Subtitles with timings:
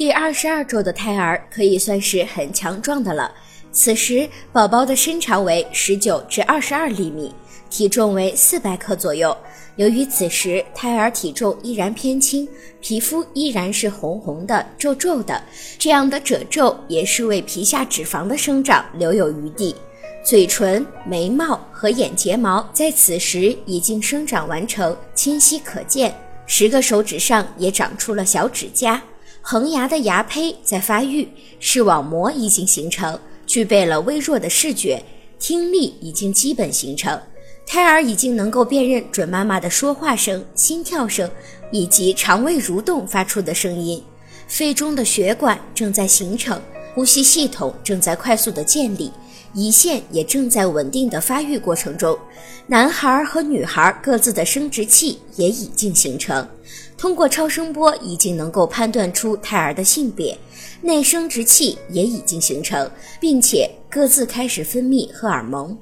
[0.00, 3.30] 第二十二周的胎儿可以算是很强壮的了。
[3.70, 7.34] 此时，宝宝的身长为十九至二十二厘米，
[7.68, 9.36] 体重为四百克左右。
[9.76, 12.48] 由于此时胎儿体重依然偏轻，
[12.80, 15.38] 皮肤依然是红红的、皱皱的，
[15.78, 19.76] 这样的褶皱也是为皮下脂肪的生长留有余地。
[20.24, 26.14] 嘴唇、眉毛和眼睫毛在此时已经生长完成，清晰可见。
[26.46, 29.00] 十个手指上也长出了小指甲，
[29.42, 35.02] 恒牙的牙胚在发育，视网膜已经形成，具备了微弱的视觉，
[35.38, 37.20] 听力已经基本形成。
[37.66, 41.30] 胎儿已经能够辨认准妈妈的说话声、心跳声
[41.70, 44.02] 以及肠胃蠕动发出的声音。
[44.46, 46.60] 肺中的血管正在形成，
[46.94, 49.10] 呼吸系统正在快速的建立。
[49.52, 52.16] 胰腺也正在稳定的发育过程中，
[52.68, 56.48] 男孩和女孩各自的生殖器也已经形成，
[56.96, 60.38] 通过超声波已经能够判断出胎儿的性别，
[60.80, 65.76] 内生殖器也已经形成，并且各自开始分泌荷尔蒙。